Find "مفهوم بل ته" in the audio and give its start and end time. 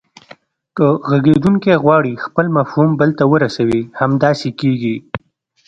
2.57-3.23